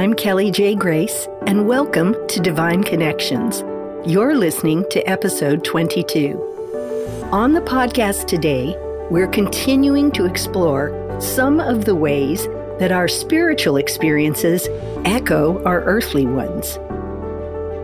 [0.00, 0.74] I'm Kelly J.
[0.74, 3.62] Grace, and welcome to Divine Connections.
[4.08, 7.28] You're listening to episode 22.
[7.32, 8.74] On the podcast today,
[9.10, 12.46] we're continuing to explore some of the ways
[12.78, 14.68] that our spiritual experiences
[15.04, 16.78] echo our earthly ones.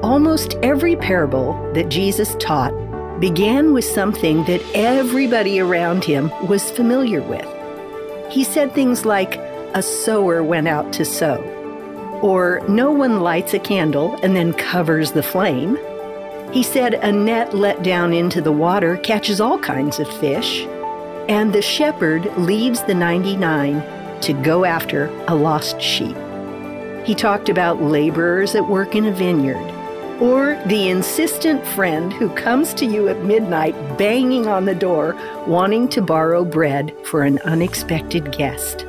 [0.02, 2.72] Almost every parable that Jesus taught
[3.20, 7.46] began with something that everybody around him was familiar with.
[8.33, 9.36] He said things like,
[9.74, 11.42] A sower went out to sow,
[12.26, 15.78] or No one lights a candle and then covers the flame.
[16.52, 20.62] He said, A net let down into the water catches all kinds of fish,
[21.28, 26.16] and the shepherd leaves the 99 to go after a lost sheep.
[27.04, 29.72] He talked about laborers at work in a vineyard,
[30.20, 35.14] or the insistent friend who comes to you at midnight banging on the door
[35.46, 38.84] wanting to borrow bread for an unexpected guest.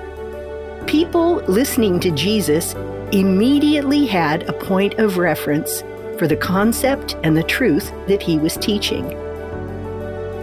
[0.87, 2.73] People listening to Jesus
[3.11, 5.81] immediately had a point of reference
[6.17, 9.07] for the concept and the truth that he was teaching.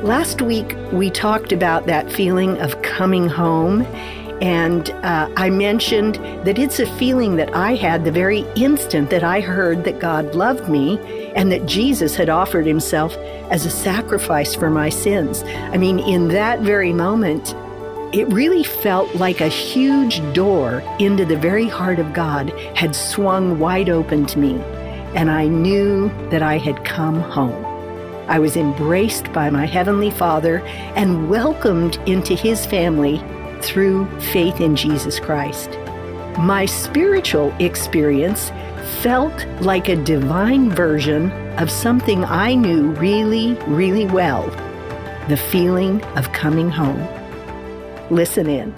[0.03, 3.87] Last week, we talked about that feeling of coming home
[4.43, 9.23] and uh, I mentioned that it's a feeling that I had the very instant that
[9.23, 10.99] I heard that God loved me
[11.35, 13.17] and that Jesus had offered himself
[13.51, 15.43] as a sacrifice for my sins.
[15.45, 17.55] I mean, in that very moment,
[18.15, 23.59] it really felt like a huge door into the very heart of God had swung
[23.59, 24.55] wide open to me,
[25.17, 27.65] and I knew that I had come home.
[28.29, 30.61] I was embraced by my Heavenly Father
[30.95, 33.21] and welcomed into His family
[33.63, 35.71] through faith in Jesus Christ.
[36.39, 38.51] My spiritual experience
[39.03, 44.49] felt like a divine version of something I knew really, really well
[45.29, 47.24] the feeling of coming home.
[48.11, 48.75] Listen in.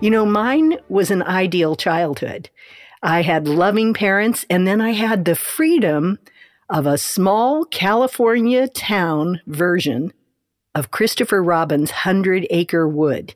[0.00, 2.50] You know, mine was an ideal childhood.
[3.02, 6.18] I had loving parents, and then I had the freedom
[6.68, 10.12] of a small California town version
[10.74, 13.34] of Christopher Robin's Hundred Acre Wood.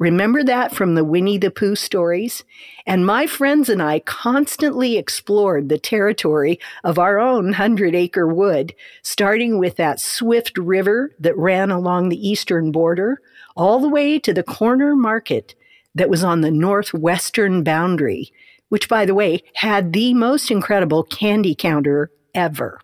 [0.00, 2.42] Remember that from the Winnie the Pooh stories?
[2.86, 8.74] And my friends and I constantly explored the territory of our own Hundred Acre Wood,
[9.02, 13.20] starting with that swift river that ran along the eastern border,
[13.56, 15.54] all the way to the corner market
[15.94, 18.32] that was on the northwestern boundary,
[18.68, 22.80] which, by the way, had the most incredible candy counter ever.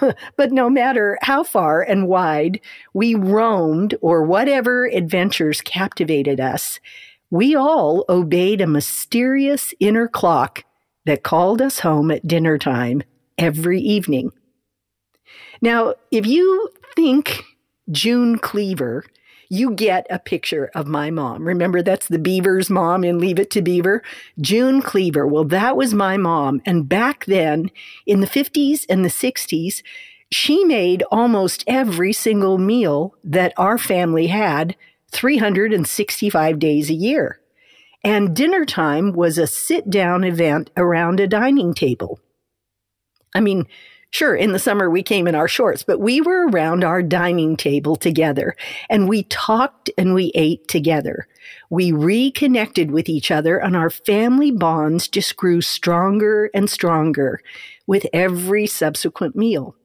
[0.36, 2.60] but no matter how far and wide
[2.92, 6.80] we roamed or whatever adventures captivated us,
[7.30, 10.64] we all obeyed a mysterious inner clock
[11.06, 13.02] that called us home at dinner time
[13.38, 14.30] every evening.
[15.60, 17.42] Now, if you think
[17.90, 19.04] June Cleaver
[19.52, 21.46] you get a picture of my mom.
[21.46, 24.02] Remember, that's the Beaver's mom in Leave It to Beaver?
[24.40, 25.26] June Cleaver.
[25.26, 26.62] Well, that was my mom.
[26.64, 27.70] And back then,
[28.06, 29.82] in the 50s and the 60s,
[30.30, 34.74] she made almost every single meal that our family had
[35.10, 37.38] 365 days a year.
[38.02, 42.20] And dinner time was a sit down event around a dining table.
[43.34, 43.66] I mean,
[44.12, 47.56] Sure, in the summer we came in our shorts, but we were around our dining
[47.56, 48.54] table together
[48.90, 51.26] and we talked and we ate together.
[51.70, 57.40] We reconnected with each other and our family bonds just grew stronger and stronger
[57.86, 59.76] with every subsequent meal.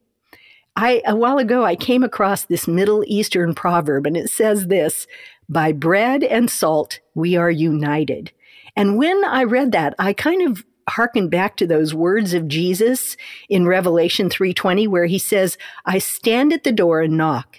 [0.76, 5.08] I, a while ago, I came across this Middle Eastern proverb and it says this,
[5.48, 8.34] by bread and salt, we are united.
[8.76, 13.18] And when I read that, I kind of harken back to those words of Jesus
[13.50, 17.58] in Revelation 3:20 where he says, "I stand at the door and knock,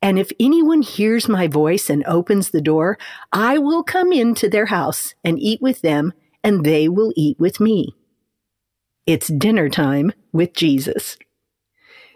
[0.00, 2.98] and if anyone hears my voice and opens the door,
[3.32, 6.12] I will come into their house and eat with them,
[6.44, 7.94] and they will eat with me."
[9.06, 11.16] It's dinner time with Jesus.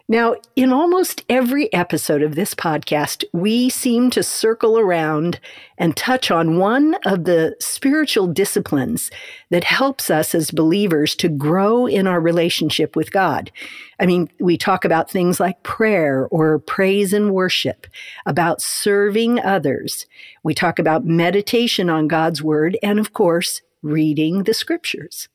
[0.08, 5.38] Now, in almost every episode of this podcast, we seem to circle around
[5.78, 9.10] and touch on one of the spiritual disciplines
[9.50, 13.52] that helps us as believers to grow in our relationship with God.
[14.00, 17.86] I mean, we talk about things like prayer or praise and worship,
[18.26, 20.06] about serving others.
[20.42, 25.28] We talk about meditation on God's word, and of course, reading the scriptures.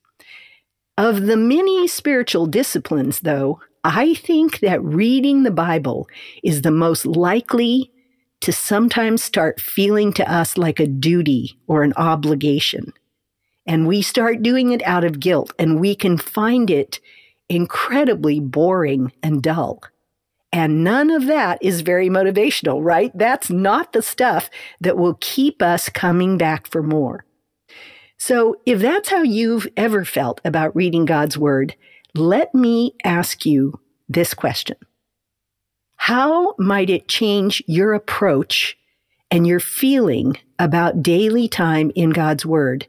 [0.98, 6.10] Of the many spiritual disciplines, though, I think that reading the Bible
[6.44, 7.89] is the most likely
[8.42, 12.92] to sometimes start feeling to us like a duty or an obligation.
[13.66, 17.00] And we start doing it out of guilt, and we can find it
[17.48, 19.81] incredibly boring and dull.
[20.51, 23.18] And none of that is very motivational, right?
[23.18, 24.50] That's not the stuff
[24.81, 27.24] that will keep us coming back for more.
[28.18, 31.75] So, if that's how you've ever felt about reading God's Word,
[32.15, 34.77] let me ask you this question
[35.98, 38.77] How might it change your approach
[39.30, 42.88] and your feeling about daily time in God's Word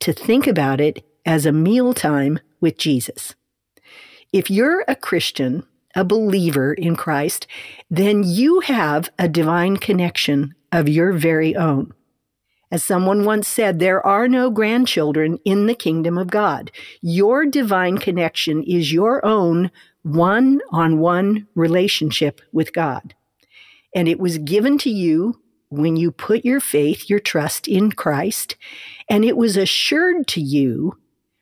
[0.00, 3.34] to think about it as a meal time with Jesus?
[4.32, 5.64] If you're a Christian,
[5.94, 7.46] a believer in Christ,
[7.90, 11.94] then you have a divine connection of your very own.
[12.70, 16.72] As someone once said, there are no grandchildren in the kingdom of God.
[17.00, 19.70] Your divine connection is your own
[20.02, 23.14] one on one relationship with God.
[23.94, 28.56] And it was given to you when you put your faith, your trust in Christ,
[29.08, 30.98] and it was assured to you,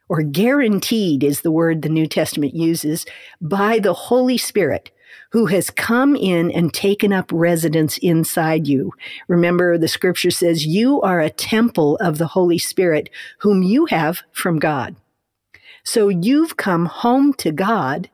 [0.09, 3.05] or guaranteed is the word the New Testament uses,
[3.41, 4.91] by the Holy Spirit
[5.31, 8.93] who has come in and taken up residence inside you.
[9.29, 14.23] Remember, the scripture says you are a temple of the Holy Spirit, whom you have
[14.33, 14.97] from God.
[15.85, 18.09] So you've come home to God,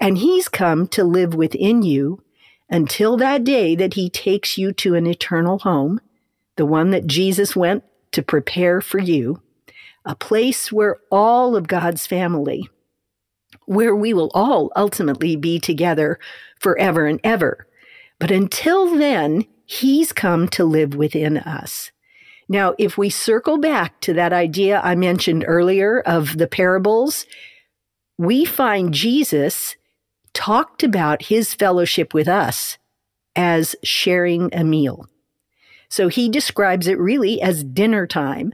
[0.00, 2.22] and He's come to live within you
[2.68, 6.00] until that day that He takes you to an eternal home,
[6.56, 9.40] the one that Jesus went to prepare for you,
[10.04, 12.68] a place where all of God's family,
[13.74, 16.18] where we will all ultimately be together
[16.60, 17.66] forever and ever.
[18.18, 21.92] But until then, He's come to live within us.
[22.48, 27.24] Now, if we circle back to that idea I mentioned earlier of the parables,
[28.18, 29.76] we find Jesus
[30.34, 32.76] talked about his fellowship with us
[33.34, 35.06] as sharing a meal.
[35.88, 38.52] So he describes it really as dinner time.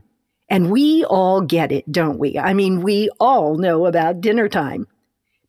[0.49, 2.39] And we all get it, don't we?
[2.39, 4.87] I mean, we all know about dinner time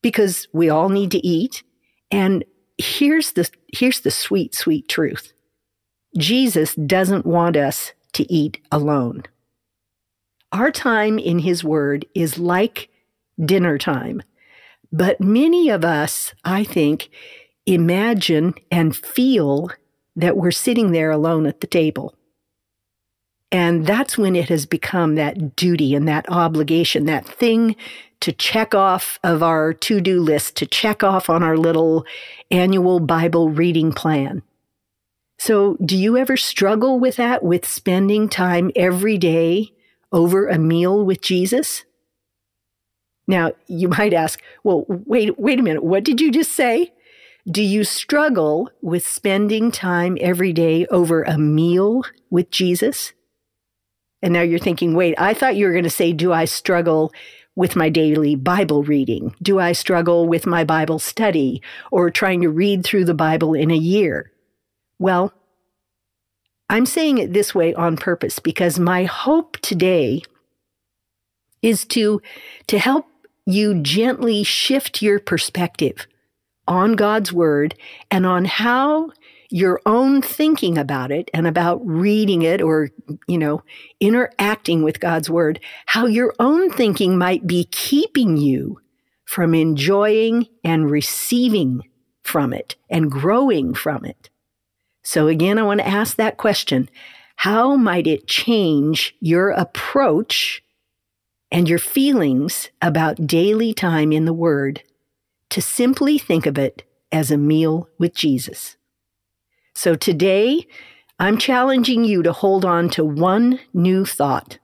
[0.02, 1.64] because we all need to eat.
[2.12, 2.44] And
[2.78, 5.34] here's the, here's the sweet, sweet truth.
[6.18, 9.24] Jesus doesn't want us to eat alone.
[10.52, 12.90] Our time in his word is like
[13.44, 14.24] dinner time.
[14.92, 17.10] But many of us, I think,
[17.66, 19.72] imagine and feel
[20.16, 22.16] that we're sitting there alone at the table.
[23.52, 27.76] And that's when it has become that duty and that obligation, that thing
[28.22, 32.06] to check off of our to do list, to check off on our little
[32.52, 34.42] annual Bible reading plan.
[35.38, 39.72] So, do you ever struggle with that, with spending time every day
[40.12, 41.86] over a meal with Jesus?
[43.26, 45.84] Now, you might ask, well, wait, wait a minute.
[45.84, 46.92] What did you just say?
[47.50, 53.14] Do you struggle with spending time every day over a meal with Jesus?
[54.22, 57.14] And now you're thinking, wait, I thought you were going to say, do I struggle
[57.60, 59.36] with my daily Bible reading?
[59.42, 61.62] Do I struggle with my Bible study
[61.92, 64.32] or trying to read through the Bible in a year?
[64.98, 65.34] Well,
[66.70, 70.22] I'm saying it this way on purpose because my hope today
[71.62, 72.22] is to,
[72.68, 73.08] to help
[73.46, 76.08] you gently shift your perspective
[76.66, 77.76] on God's word
[78.10, 79.12] and on how
[79.50, 82.90] your own thinking about it and about reading it or,
[83.28, 83.64] you know,
[84.00, 88.80] interacting with God's word, how your own thinking might be keeping you
[89.26, 91.82] from enjoying and receiving
[92.24, 94.30] from it and growing from it.
[95.04, 96.90] So again, I want to ask that question.
[97.38, 100.62] How might it change your approach
[101.52, 104.84] and your feelings about daily time in the Word
[105.50, 108.76] to simply think of it as a meal with Jesus?
[109.74, 110.68] So today,
[111.20, 114.58] I'm challenging you to hold on to one new thought.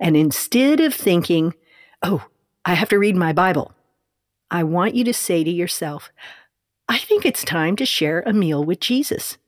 [0.00, 1.54] And instead of thinking,
[2.02, 2.26] oh,
[2.64, 3.72] I have to read my Bible,
[4.50, 6.10] I want you to say to yourself,
[6.88, 9.38] I think it's time to share a meal with Jesus.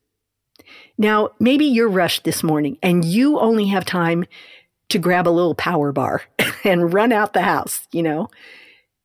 [0.99, 4.25] Now, maybe you're rushed this morning and you only have time
[4.89, 6.23] to grab a little power bar
[6.65, 8.29] and run out the house, you know?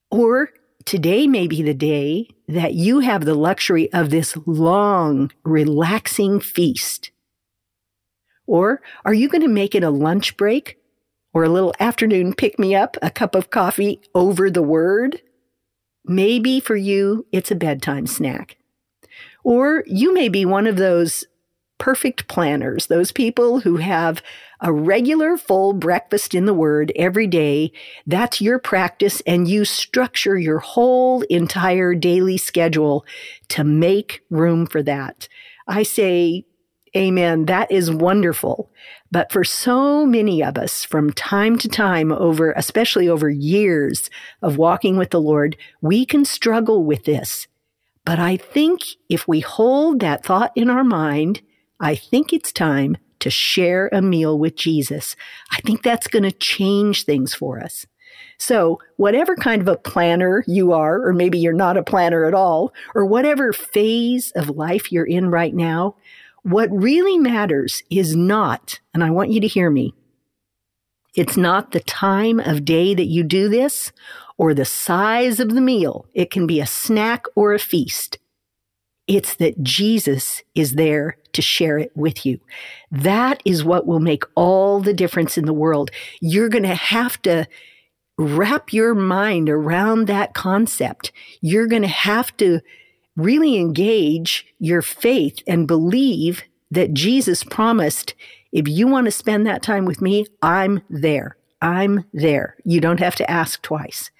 [0.10, 0.50] Or
[0.86, 7.12] today may be the day that you have the luxury of this long, relaxing feast?
[8.48, 10.78] Or are you going to make it a lunch break
[11.34, 15.22] or a little afternoon pick me up, a cup of coffee over the word?
[16.04, 18.58] Maybe for you, it's a bedtime snack.
[19.44, 21.26] Or you may be one of those
[21.78, 24.22] perfect planners, those people who have
[24.62, 27.72] a regular full breakfast in the Word every day.
[28.06, 33.06] That's your practice, and you structure your whole entire daily schedule
[33.50, 35.28] to make room for that.
[35.68, 36.46] I say,
[36.96, 37.46] Amen.
[37.46, 38.70] That is wonderful.
[39.12, 44.10] But for so many of us, from time to time, over, especially over years
[44.42, 47.48] of walking with the Lord, we can struggle with this.
[48.06, 51.42] But I think if we hold that thought in our mind,
[51.80, 55.16] I think it's time to share a meal with Jesus,
[55.52, 57.86] I think that's going to change things for us.
[58.38, 62.34] So, whatever kind of a planner you are, or maybe you're not a planner at
[62.34, 65.96] all, or whatever phase of life you're in right now,
[66.44, 69.94] what really matters is not, and I want you to hear me,
[71.16, 73.92] it's not the time of day that you do this
[74.38, 76.08] or the size of the meal.
[76.14, 78.18] It can be a snack or a feast.
[79.08, 82.40] It's that Jesus is there to share it with you.
[82.92, 85.92] That is what will make all the difference in the world.
[86.20, 87.48] You're going to have to
[88.18, 91.12] wrap your mind around that concept.
[91.42, 92.60] You're going to have to
[93.16, 98.14] really engage your faith and believe that Jesus promised,
[98.52, 101.38] if you want to spend that time with me, I'm there.
[101.62, 102.56] I'm there.
[102.64, 104.12] You don't have to ask twice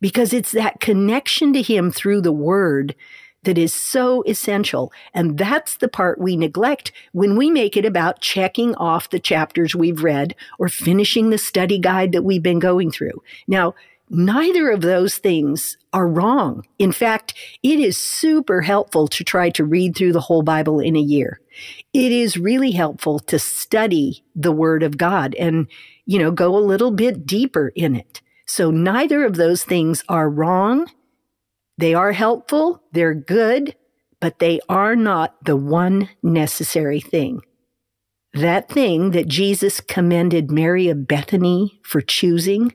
[0.00, 2.94] because it's that connection to him through the word
[3.44, 4.92] that is so essential.
[5.14, 9.74] And that's the part we neglect when we make it about checking off the chapters
[9.74, 13.22] we've read or finishing the study guide that we've been going through.
[13.46, 13.74] Now,
[14.08, 16.66] neither of those things are wrong.
[16.78, 20.96] In fact, it is super helpful to try to read through the whole Bible in
[20.96, 21.40] a year.
[21.92, 25.66] It is really helpful to study the Word of God and,
[26.06, 28.20] you know, go a little bit deeper in it.
[28.46, 30.88] So neither of those things are wrong
[31.82, 33.74] they are helpful, they're good,
[34.20, 37.40] but they are not the one necessary thing.
[38.34, 42.72] That thing that Jesus commended Mary of Bethany for choosing.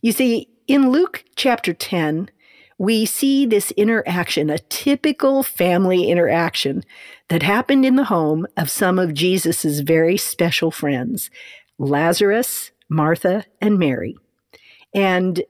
[0.00, 2.30] You see, in Luke chapter 10,
[2.78, 6.84] we see this interaction, a typical family interaction
[7.30, 11.30] that happened in the home of some of Jesus's very special friends,
[11.80, 14.16] Lazarus, Martha, and Mary.
[14.94, 15.42] And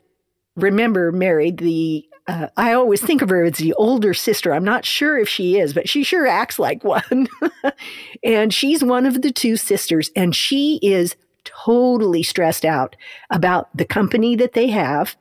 [0.57, 4.55] remember Mary, the uh, I always think of her as the older sister.
[4.55, 7.29] I'm not sure if she is, but she sure acts like one.
[8.25, 12.95] and she's one of the two sisters, and she is totally stressed out
[13.31, 15.17] about the company that they have,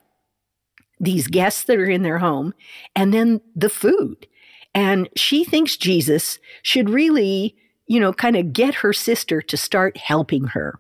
[1.00, 2.54] these guests that are in their home,
[2.96, 4.28] and then the food.
[4.76, 7.56] And she thinks Jesus should really,
[7.88, 10.80] you know, kind of get her sister to start helping her.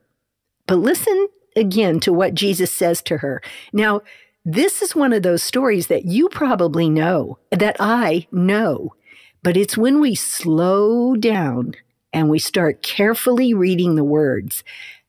[0.67, 3.41] But listen again to what Jesus says to her.
[3.73, 4.01] Now,
[4.43, 8.95] this is one of those stories that you probably know, that I know,
[9.43, 11.73] but it's when we slow down
[12.13, 14.63] and we start carefully reading the words,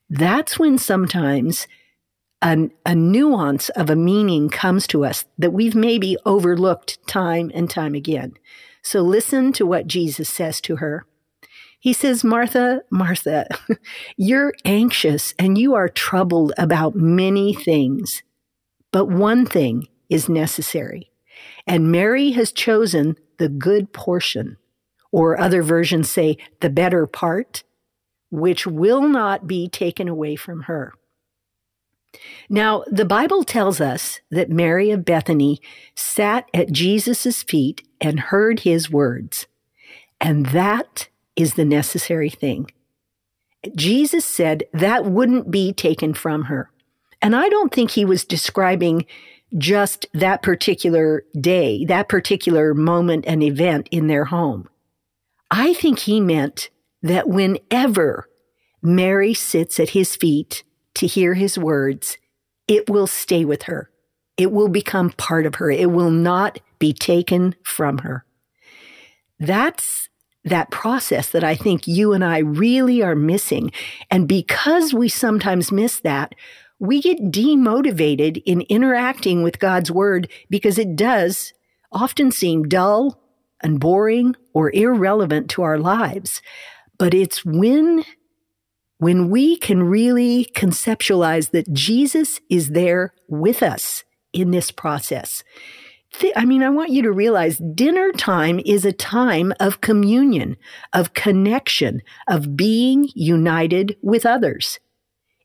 [0.09, 1.67] that's when sometimes
[2.41, 7.69] a, a nuance of a meaning comes to us that we've maybe overlooked time and
[7.69, 8.33] time again.
[8.81, 11.05] So listen to what Jesus says to her.
[11.79, 13.47] He says, Martha, Martha,
[14.17, 18.23] you're anxious and you are troubled about many things.
[18.93, 21.11] But one thing is necessary.
[21.67, 24.57] And Mary has chosen the good portion,
[25.11, 27.63] or other versions say the better part,
[28.29, 30.93] which will not be taken away from her.
[32.47, 35.59] Now, the Bible tells us that Mary of Bethany
[35.95, 39.47] sat at Jesus' feet and heard his words.
[40.21, 42.69] And that is the necessary thing.
[43.75, 46.69] Jesus said that wouldn't be taken from her.
[47.23, 49.05] And I don't think he was describing
[49.57, 54.67] just that particular day, that particular moment and event in their home.
[55.49, 56.69] I think he meant
[57.01, 58.27] that whenever
[58.81, 60.63] Mary sits at his feet
[60.95, 62.17] to hear his words,
[62.67, 63.89] it will stay with her.
[64.35, 65.71] It will become part of her.
[65.71, 68.25] It will not be taken from her.
[69.39, 70.09] That's
[70.43, 73.71] that process that I think you and I really are missing.
[74.11, 76.35] And because we sometimes miss that,
[76.83, 81.53] we get demotivated in interacting with God's word because it does
[81.93, 83.23] often seem dull
[83.61, 86.41] and boring or irrelevant to our lives.
[86.97, 88.03] But it's when
[88.97, 95.41] when we can really conceptualize that Jesus is there with us in this process.
[96.35, 100.57] I mean, I want you to realize dinner time is a time of communion,
[100.91, 104.79] of connection, of being united with others.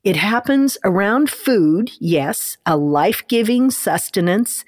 [0.03, 4.63] It happens around food, yes, a life giving sustenance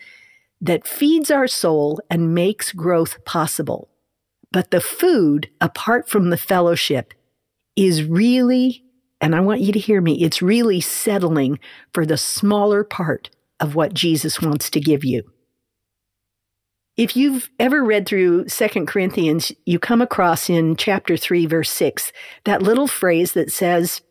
[0.59, 3.89] that feeds our soul and makes growth possible.
[4.51, 7.13] But the food, apart from the fellowship,
[7.77, 8.83] is really,
[9.21, 11.59] and I want you to hear me, it's really settling
[11.93, 15.23] for the smaller part of what Jesus wants to give you.
[16.97, 22.11] If you've ever read through Second Corinthians, you come across in chapter 3, verse 6,
[22.43, 24.01] that little phrase that says,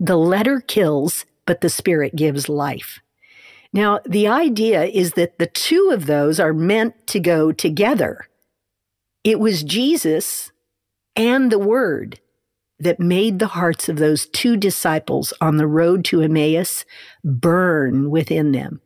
[0.00, 3.00] the letter kills, but the spirit gives life.
[3.72, 8.26] Now, the idea is that the two of those are meant to go together.
[9.22, 10.50] It was Jesus
[11.14, 12.18] and the Word
[12.78, 16.86] that made the hearts of those two disciples on the road to Emmaus
[17.22, 18.80] burn within them.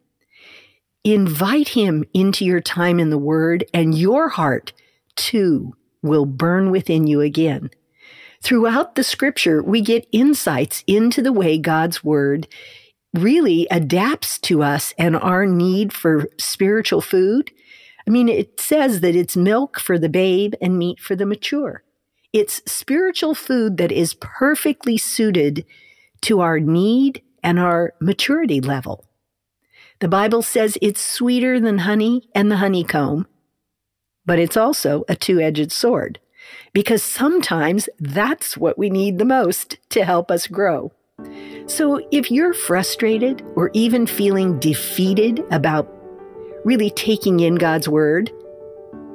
[1.05, 4.73] Invite him into your time in the Word, and your heart,
[5.15, 7.71] too, will burn within you again.
[8.45, 12.47] Throughout the scripture, we get insights into the way God's Word
[13.15, 17.51] really adapts to us and our need for spiritual food.
[18.07, 21.85] I mean, it says that it's milk for the babe and meat for the mature.
[22.35, 25.65] It's spiritual food that is perfectly suited
[26.21, 29.07] to our need and our maturity level.
[30.01, 33.27] The Bible says it's sweeter than honey and the honeycomb,
[34.27, 36.19] but it's also a two edged sword
[36.73, 40.93] because sometimes that's what we need the most to help us grow.
[41.67, 45.91] So if you're frustrated or even feeling defeated about
[46.65, 48.31] really taking in God's word,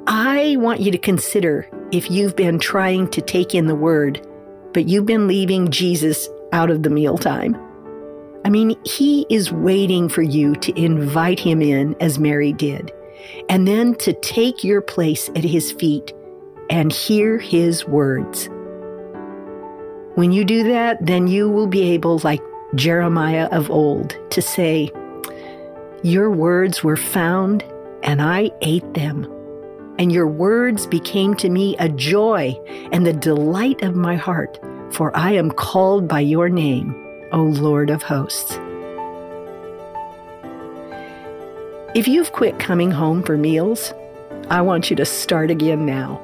[0.06, 4.26] I want you to consider if you've been trying to take in the word,
[4.72, 7.56] but you've been leaving Jesus out of the mealtime.
[8.44, 12.90] I mean, he is waiting for you to invite him in as Mary did,
[13.48, 16.12] and then to take your place at his feet
[16.70, 18.48] and hear his words.
[20.14, 22.40] When you do that, then you will be able, like
[22.74, 24.90] Jeremiah of old, to say,
[26.02, 27.64] Your words were found,
[28.02, 29.30] and I ate them
[30.00, 32.58] and your words became to me a joy
[32.90, 34.58] and the delight of my heart,
[34.90, 36.94] for I am called by your name,
[37.32, 38.58] O Lord of hosts.
[41.94, 43.92] If you've quit coming home for meals,
[44.48, 46.18] I want you to start again now.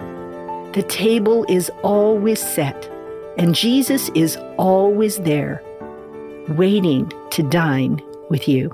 [0.77, 2.87] The table is always set,
[3.39, 5.63] and Jesus is always there,
[6.49, 8.71] waiting to dine with you.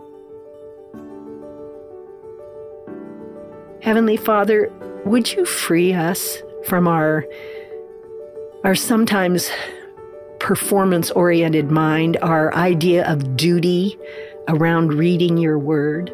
[3.82, 4.68] Heavenly Father,
[5.04, 7.24] would you free us from our
[8.64, 9.48] our sometimes
[10.40, 13.96] performance oriented mind, our idea of duty
[14.48, 16.12] around reading your word?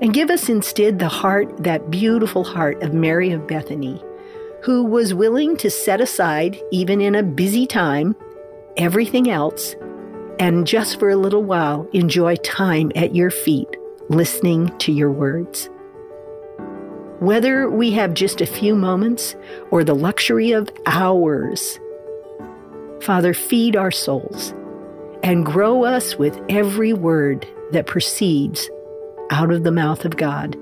[0.00, 4.00] And give us instead the heart, that beautiful heart of Mary of Bethany,
[4.68, 8.14] who was willing to set aside, even in a busy time,
[8.76, 9.74] everything else,
[10.38, 13.78] and just for a little while enjoy time at your feet,
[14.10, 15.70] listening to your words.
[17.18, 19.34] Whether we have just a few moments
[19.70, 21.80] or the luxury of hours,
[23.00, 24.52] Father, feed our souls
[25.22, 28.68] and grow us with every word that proceeds
[29.30, 30.58] out of the mouth of God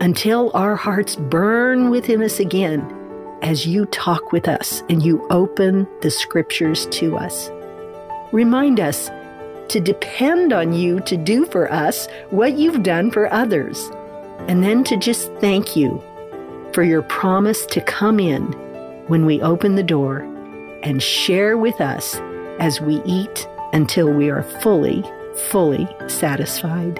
[0.00, 2.93] until our hearts burn within us again
[3.44, 7.50] as you talk with us and you open the scriptures to us.
[8.32, 9.10] Remind us
[9.68, 13.90] to depend on you to do for us what you've done for others
[14.48, 16.02] and then to just thank you
[16.72, 18.42] for your promise to come in
[19.08, 20.20] when we open the door
[20.82, 22.16] and share with us
[22.58, 25.04] as we eat until we are fully,
[25.50, 26.98] fully satisfied.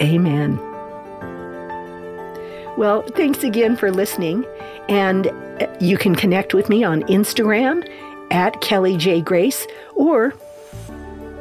[0.00, 0.67] Amen.
[2.78, 4.46] Well, thanks again for listening.
[4.88, 5.32] And
[5.80, 7.84] you can connect with me on Instagram
[8.30, 9.20] at Kelly J.
[9.20, 10.32] Grace or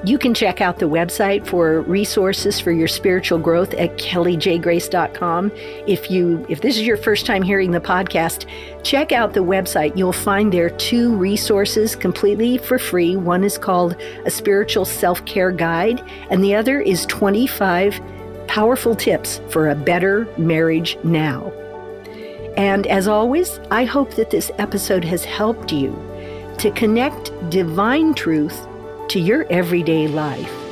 [0.03, 5.51] you can check out the website for resources for your spiritual growth at kellyjgrace.com.
[5.85, 8.47] If you if this is your first time hearing the podcast,
[8.83, 9.95] check out the website.
[9.95, 13.15] You'll find there two resources completely for free.
[13.15, 13.95] One is called
[14.25, 18.01] a spiritual self-care guide, and the other is 25
[18.57, 21.51] powerful tips for a better marriage now.
[22.57, 25.91] And as always, I hope that this episode has helped you
[26.57, 28.65] to connect divine truth
[29.09, 30.66] to your everyday life.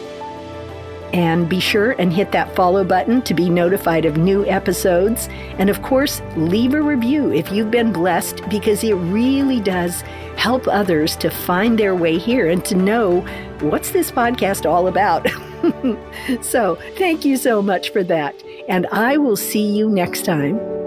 [1.14, 5.30] And be sure and hit that follow button to be notified of new episodes.
[5.58, 10.02] And of course, leave a review if you've been blessed because it really does
[10.36, 13.22] help others to find their way here and to know
[13.62, 15.28] what's this podcast all about.
[16.44, 18.36] so, thank you so much for that.
[18.68, 20.85] And I will see you next time.